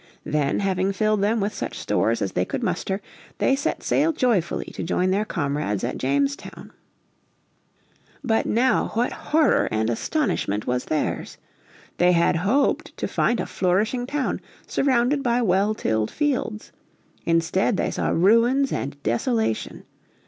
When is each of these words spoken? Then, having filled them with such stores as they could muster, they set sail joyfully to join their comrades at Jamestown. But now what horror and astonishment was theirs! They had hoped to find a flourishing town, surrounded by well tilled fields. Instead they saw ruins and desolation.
Then, 0.25 0.61
having 0.61 0.91
filled 0.93 1.21
them 1.21 1.39
with 1.39 1.53
such 1.53 1.77
stores 1.77 2.23
as 2.23 2.31
they 2.31 2.43
could 2.43 2.63
muster, 2.63 3.01
they 3.37 3.55
set 3.55 3.83
sail 3.83 4.11
joyfully 4.11 4.71
to 4.73 4.81
join 4.81 5.11
their 5.11 5.25
comrades 5.25 5.83
at 5.83 5.99
Jamestown. 5.99 6.71
But 8.23 8.47
now 8.47 8.87
what 8.95 9.11
horror 9.13 9.67
and 9.69 9.91
astonishment 9.91 10.65
was 10.65 10.85
theirs! 10.85 11.37
They 11.99 12.13
had 12.13 12.37
hoped 12.37 12.97
to 12.97 13.07
find 13.07 13.39
a 13.39 13.45
flourishing 13.45 14.07
town, 14.07 14.41
surrounded 14.65 15.21
by 15.21 15.43
well 15.43 15.75
tilled 15.75 16.09
fields. 16.09 16.71
Instead 17.27 17.77
they 17.77 17.91
saw 17.91 18.09
ruins 18.09 18.71
and 18.71 18.97
desolation. 19.03 19.83